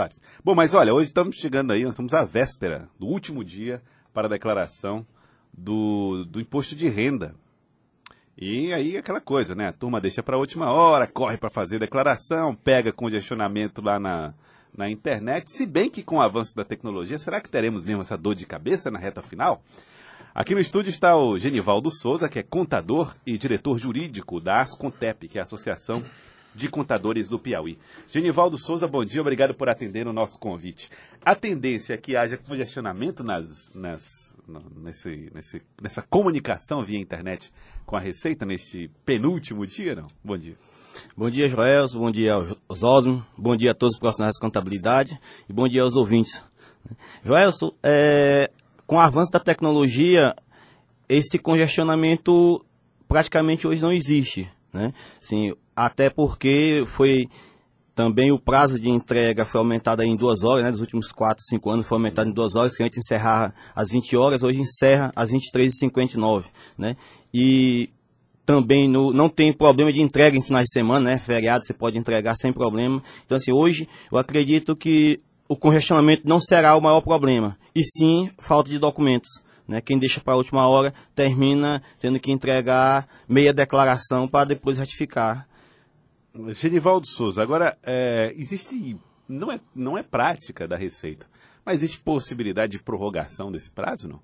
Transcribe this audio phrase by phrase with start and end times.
[0.00, 0.20] Tavares.
[0.42, 3.82] Bom, mas olha, hoje estamos chegando aí, nós estamos à véspera do último dia
[4.14, 5.06] para a declaração
[5.52, 7.34] do, do imposto de renda.
[8.36, 9.68] E aí aquela coisa, né?
[9.68, 14.32] A turma deixa para a última hora, corre para fazer declaração, pega congestionamento lá na,
[14.74, 15.52] na internet.
[15.52, 18.46] Se bem que com o avanço da tecnologia, será que teremos mesmo essa dor de
[18.46, 19.62] cabeça na reta final?
[20.34, 25.28] Aqui no estúdio está o Genivaldo Souza, que é contador e diretor jurídico da Ascontep,
[25.28, 26.02] que é a Associação
[26.54, 27.78] de Contadores do Piauí.
[28.08, 30.90] Genivaldo Souza, bom dia, obrigado por atender o nosso convite.
[31.24, 34.36] A tendência é que haja congestionamento nas, nas,
[34.76, 37.52] nesse, nesse, nessa comunicação via internet
[37.86, 40.06] com a Receita neste penúltimo dia, não?
[40.24, 40.56] Bom dia.
[41.16, 45.18] Bom dia, Joelso, bom dia aos Osmo, bom dia a todos os profissionais de contabilidade
[45.48, 46.42] e bom dia aos ouvintes.
[47.24, 48.50] Joelso, é,
[48.86, 50.34] com o avanço da tecnologia,
[51.08, 52.64] esse congestionamento
[53.06, 54.50] praticamente hoje não existe.
[54.72, 54.92] Né?
[55.20, 57.28] Sim, até porque foi
[57.94, 60.70] também o prazo de entrega foi aumentado em duas horas, né?
[60.70, 64.16] Dos últimos 4, 5 anos foi aumentado em duas horas, que antes encerrava às 20
[64.16, 66.44] horas, hoje encerra às 23h59,
[66.78, 66.96] né?
[67.32, 67.90] E
[68.46, 71.18] também no, não tem problema de entrega em finais de semana, né?
[71.18, 73.02] Feriado você pode entregar sem problema.
[73.26, 78.30] Então, assim, hoje eu acredito que o congestionamento não será o maior problema, e sim
[78.38, 79.30] falta de documentos.
[79.70, 79.80] Né?
[79.80, 85.46] Quem deixa para a última hora termina tendo que entregar meia declaração para depois ratificar.
[86.48, 88.96] Genivaldo Souza, agora, é, existe,
[89.28, 91.24] não é, não é prática da Receita,
[91.64, 94.20] mas existe possibilidade de prorrogação desse prazo, não?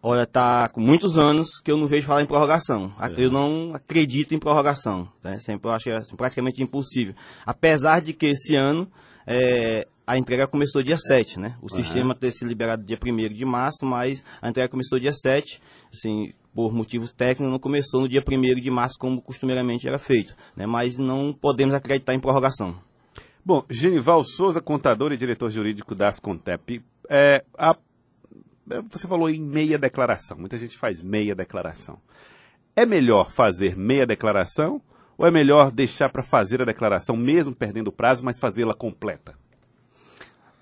[0.00, 2.94] Olha, tá com muitos anos que eu não vejo falar em prorrogação.
[3.00, 3.20] É.
[3.20, 5.10] Eu não acredito em prorrogação.
[5.24, 5.38] Né?
[5.40, 7.16] Sempre eu acho que é praticamente impossível.
[7.44, 8.88] Apesar de que esse ano
[9.26, 11.56] é, a entrega começou dia 7, né?
[11.60, 11.82] O uhum.
[11.82, 15.60] sistema ter se liberado dia 1 de março, mas a entrega começou dia 7,
[15.92, 20.36] assim, por motivos técnicos, não começou no dia 1 de março, como costumeiramente era feito,
[20.54, 20.64] né?
[20.64, 22.76] Mas não podemos acreditar em prorrogação.
[23.44, 27.76] Bom, Genival Souza, contador e diretor jurídico da Ascontep, é, a,
[28.70, 31.98] é, você falou em meia declaração, muita gente faz meia declaração.
[32.76, 34.80] É melhor fazer meia declaração
[35.18, 39.34] ou é melhor deixar para fazer a declaração, mesmo perdendo o prazo, mas fazê-la completa?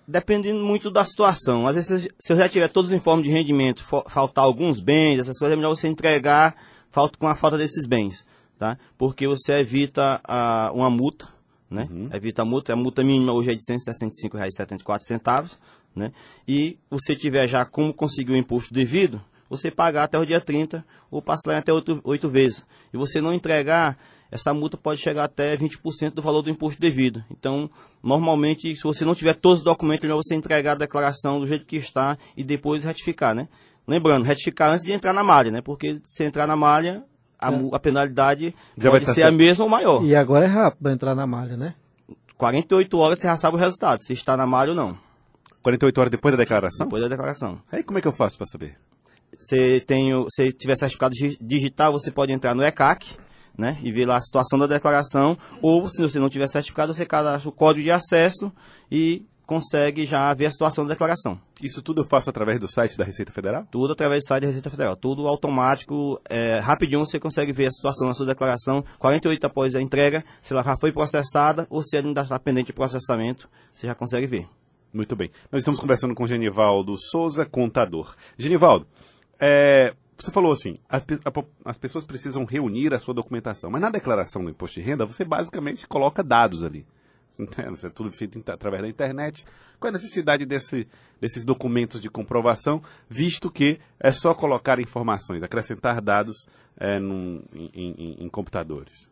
[0.06, 1.66] Dependendo muito da situação.
[1.66, 5.38] Às vezes, se eu já tiver todos os informes de rendimento, faltar alguns bens, essas
[5.38, 6.54] coisas, é melhor você entregar
[6.90, 8.24] falta, com a falta desses bens,
[8.58, 8.78] tá?
[8.96, 11.28] Porque você evita a, uma multa,
[11.70, 11.88] né?
[11.90, 12.08] Uhum.
[12.12, 15.50] Evita a multa, a multa mínima hoje é de R$ 165,74,
[15.94, 16.12] né?
[16.46, 20.84] E você tiver já como conseguir o imposto devido, você pagar até o dia 30
[21.10, 22.64] ou parcelar até oito vezes.
[22.92, 23.98] E você não entregar
[24.34, 27.24] essa multa pode chegar até 20% do valor do imposto devido.
[27.30, 27.70] Então,
[28.02, 31.46] normalmente, se você não tiver todos os documentos, é melhor você entregar a declaração do
[31.46, 33.48] jeito que está e depois retificar, né?
[33.86, 35.60] Lembrando, retificar antes de entrar na malha, né?
[35.60, 37.04] Porque se entrar na malha,
[37.38, 37.54] a, é.
[37.74, 40.04] a penalidade já pode ser a mesma ou maior.
[40.04, 41.76] E agora é rápido entrar na malha, né?
[42.36, 44.98] 48 horas você já sabe o resultado, se está na malha ou não.
[45.62, 46.86] 48 horas depois da declaração?
[46.86, 47.60] Depois da declaração.
[47.70, 48.74] Aí como é que eu faço para saber?
[49.38, 53.16] Você tem, se tiver certificado digital, você pode entrar no ECAC,
[53.56, 53.78] né?
[53.82, 57.48] E ver lá a situação da declaração, ou se você não tiver certificado, você cadastra
[57.48, 58.52] o código de acesso
[58.90, 61.38] e consegue já ver a situação da declaração.
[61.62, 63.66] Isso tudo eu faço através do site da Receita Federal?
[63.70, 64.96] Tudo através do site da Receita Federal.
[64.96, 68.84] Tudo automático, é, rapidinho você consegue ver a situação da sua declaração.
[68.98, 72.68] 48 após a entrega, se ela já foi processada ou se ela ainda está pendente
[72.68, 74.48] de processamento, você já consegue ver.
[74.92, 75.30] Muito bem.
[75.50, 78.14] Nós estamos conversando com Genivaldo Souza, contador.
[78.38, 78.86] Genivaldo,
[79.40, 81.04] é, você falou assim, as,
[81.64, 85.24] as, pessoas precisam reunir a sua documentação, mas na declaração do imposto de renda você
[85.24, 86.86] basicamente coloca dados ali.
[87.72, 89.44] Isso é tudo feito através da internet.
[89.80, 90.86] Qual é a necessidade desse,
[91.20, 97.70] desses documentos de comprovação, visto que é só colocar informações, acrescentar dados é, num, em,
[97.74, 99.10] em, em, computadores?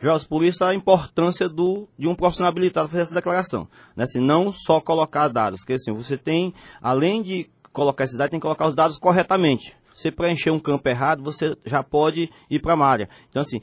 [0.00, 3.68] Jorge, por isso a importância do, de um profissional habilitado fazer essa declaração.
[3.96, 4.04] Né?
[4.04, 8.38] Assim, não só colocar dados, porque assim, você tem, além de colocar esses dados, tem
[8.38, 12.74] que colocar os dados corretamente você preencher um campo errado, você já pode ir para
[12.74, 13.08] a malha.
[13.30, 13.62] Então, assim,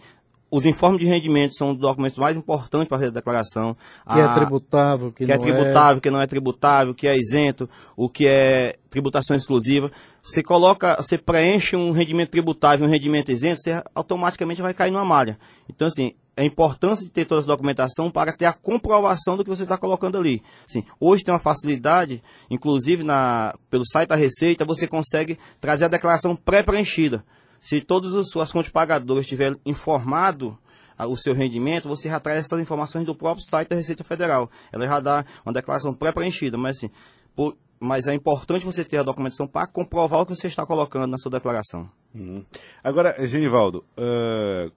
[0.49, 3.77] os informes de rendimento são os documentos mais importantes para fazer a declaração.
[4.05, 6.95] Que é a, é tributável, que, que é não é tributável, que não é tributável,
[6.95, 9.91] que é isento, o que é tributação exclusiva.
[10.23, 15.05] Você coloca, você preenche um rendimento tributável, um rendimento isento, você automaticamente vai cair numa
[15.05, 15.37] malha.
[15.69, 19.49] Então, assim, a importância de ter toda essa documentação para ter a comprovação do que
[19.49, 20.41] você está colocando ali.
[20.67, 25.89] Assim, hoje tem uma facilidade, inclusive na, pelo site da Receita, você consegue trazer a
[25.89, 27.23] declaração pré-preenchida.
[27.61, 30.57] Se todas as suas fontes pagadoras tiverem informado
[30.97, 34.49] a, o seu rendimento, você já traz essas informações do próprio site da Receita Federal.
[34.71, 36.89] Ela já dá uma declaração pré-preenchida, mas assim,
[37.35, 41.11] por, mas é importante você ter a documentação para comprovar o que você está colocando
[41.11, 41.89] na sua declaração.
[42.13, 42.43] Uhum.
[42.83, 44.71] Agora, Genivaldo, uh,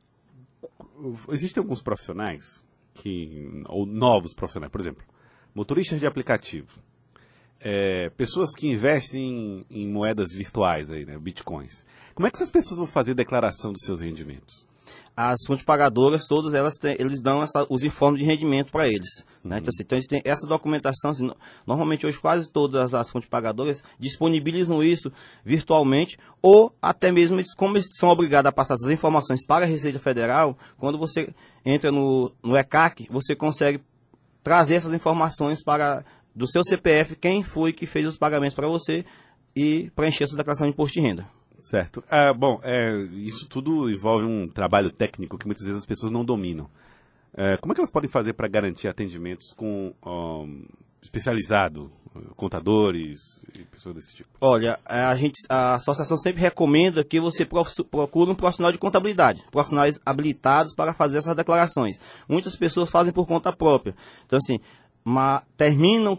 [1.31, 2.64] existem alguns profissionais
[2.94, 5.05] que ou novos profissionais, por exemplo,
[5.55, 6.78] motoristas de aplicativo,
[7.61, 11.84] é, pessoas que investem em, em, moedas virtuais aí, né, bitcoins.
[12.14, 14.67] Como é que essas pessoas vão fazer declaração dos seus rendimentos?
[15.16, 19.26] As fontes pagadoras, todas elas têm, eles dão essa, os informes de rendimento para eles.
[19.42, 19.56] Né?
[19.56, 19.60] Uhum.
[19.62, 21.10] Então, assim, então, tem essa documentação.
[21.10, 21.30] Assim,
[21.66, 25.10] normalmente, hoje, quase todas as fontes pagadoras disponibilizam isso
[25.44, 29.98] virtualmente, ou até mesmo, como eles são obrigados a passar essas informações para a Receita
[29.98, 31.32] Federal, quando você
[31.64, 33.80] entra no, no ECAC, você consegue
[34.42, 36.04] trazer essas informações para
[36.34, 39.06] do seu CPF, quem foi que fez os pagamentos para você
[39.56, 41.35] e preencher essa declaração de imposto de renda.
[41.58, 42.03] Certo.
[42.08, 46.25] Ah, bom, é, isso tudo envolve um trabalho técnico que muitas vezes as pessoas não
[46.25, 46.69] dominam.
[47.35, 49.93] É, como é que elas podem fazer para garantir atendimentos com
[51.03, 51.91] especializado,
[52.35, 53.20] contadores
[53.55, 54.31] e pessoas desse tipo?
[54.41, 60.00] Olha, a gente, a associação sempre recomenda que você procure um profissional de contabilidade, profissionais
[60.05, 62.00] habilitados para fazer essas declarações.
[62.29, 63.94] Muitas pessoas fazem por conta própria.
[64.25, 64.58] Então, assim,
[65.05, 66.17] mas terminam o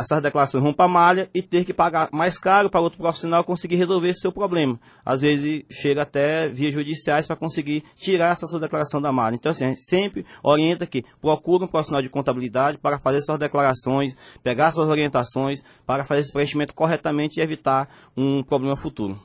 [0.00, 3.44] essas declarações vão para a malha e ter que pagar mais caro para outro profissional
[3.44, 4.80] conseguir resolver esse seu problema.
[5.04, 9.34] Às vezes chega até vias judiciais para conseguir tirar essa sua declaração da malha.
[9.34, 13.38] Então, assim, a gente sempre orienta que procure um profissional de contabilidade para fazer suas
[13.38, 19.20] declarações, pegar suas orientações, para fazer esse preenchimento corretamente e evitar um problema futuro.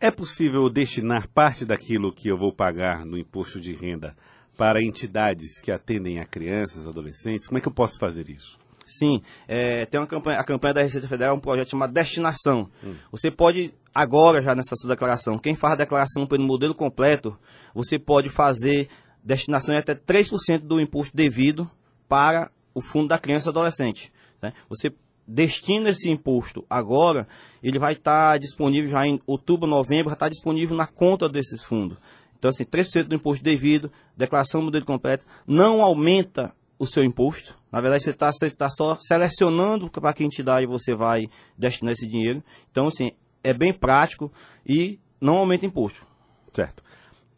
[0.00, 4.16] É possível destinar parte daquilo que eu vou pagar no imposto de renda
[4.56, 7.46] para entidades que atendem a crianças, adolescentes?
[7.46, 8.61] Como é que eu posso fazer isso?
[8.84, 12.68] Sim, é, tem uma campanha, a campanha da Receita Federal é um projeto chamado Destinação.
[12.84, 12.94] Hum.
[13.10, 17.38] Você pode, agora já nessa sua declaração, quem faz a declaração pelo modelo completo,
[17.74, 18.88] você pode fazer
[19.22, 21.70] destinação de até 3% do imposto devido
[22.08, 24.12] para o fundo da criança e adolescente.
[24.40, 24.52] Né?
[24.68, 24.92] Você
[25.26, 27.26] destina esse imposto agora,
[27.62, 31.96] ele vai estar disponível já em outubro, novembro, já está disponível na conta desses fundos.
[32.38, 37.56] Então, assim, 3% do imposto devido, declaração modelo completo, não aumenta o seu imposto.
[37.72, 42.44] Na verdade, você está tá só selecionando para que entidade você vai destinar esse dinheiro.
[42.70, 44.30] Então, assim, é bem prático
[44.66, 46.06] e não aumenta imposto.
[46.52, 46.82] Certo.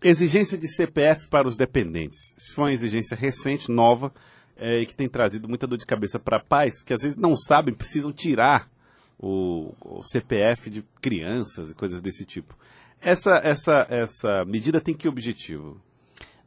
[0.02, 2.18] Exigência de CPF para os dependentes.
[2.36, 4.12] Isso foi uma exigência recente, nova,
[4.56, 7.36] é, e que tem trazido muita dor de cabeça para pais que às vezes não
[7.36, 8.68] sabem, precisam tirar
[9.18, 12.56] o, o CPF de crianças e coisas desse tipo.
[13.00, 15.80] Essa, essa, essa medida tem que objetivo?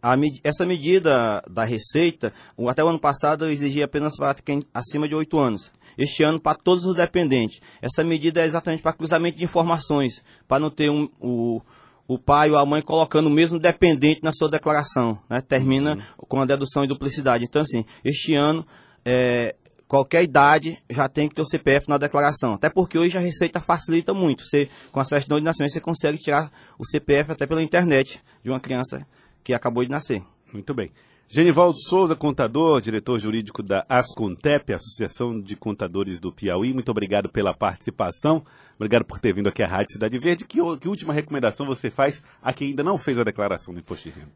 [0.01, 2.33] A, essa medida da Receita,
[2.67, 5.71] até o ano passado, exigia apenas para quem acima de 8 anos.
[5.97, 7.59] Este ano, para todos os dependentes.
[7.81, 11.61] Essa medida é exatamente para cruzamento de informações, para não ter um, o,
[12.07, 15.19] o pai ou a mãe colocando o mesmo dependente na sua declaração.
[15.27, 15.41] Né?
[15.41, 16.01] Termina uhum.
[16.27, 17.45] com a dedução e duplicidade.
[17.45, 18.65] Então, assim, este ano,
[19.03, 19.55] é,
[19.87, 22.53] qualquer idade já tem que ter o CPF na declaração.
[22.53, 24.43] Até porque hoje a Receita facilita muito.
[24.45, 28.49] Você, com a certidão de nascimento, você consegue tirar o CPF até pela internet de
[28.49, 29.05] uma criança
[29.43, 30.23] que acabou de nascer.
[30.53, 30.91] Muito bem.
[31.29, 37.53] Genivaldo Souza, contador, diretor jurídico da Ascontep, Associação de Contadores do Piauí, muito obrigado pela
[37.53, 38.45] participação.
[38.77, 40.45] Obrigado por ter vindo aqui à Rádio Cidade Verde.
[40.45, 44.09] Que, que última recomendação você faz a quem ainda não fez a declaração do imposto
[44.09, 44.31] de renda?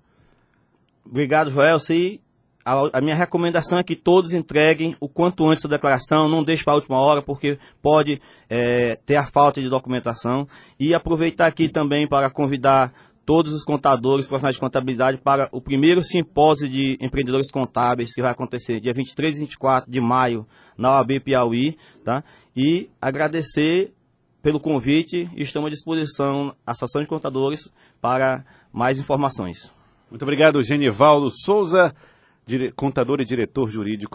[1.05, 1.79] Obrigado, Joel.
[1.79, 2.19] Se
[2.65, 6.63] a, a, minha recomendação é que todos entreguem o quanto antes a declaração, não deixe
[6.63, 10.47] para a última hora, porque pode é, ter a falta de documentação.
[10.79, 12.91] E aproveitar aqui também para convidar
[13.25, 18.31] todos os contadores, profissionais de contabilidade, para o primeiro simpósio de empreendedores contábeis, que vai
[18.31, 20.45] acontecer dia 23 e 24 de maio
[20.77, 22.23] na OAB Piauí, tá?
[22.55, 23.93] E agradecer
[24.41, 27.69] pelo convite e estamos à disposição, a Associação de Contadores,
[28.01, 28.43] para
[28.73, 29.71] mais informações.
[30.09, 31.93] Muito obrigado, Genivaldo Souza,
[32.75, 34.09] contador e diretor jurídico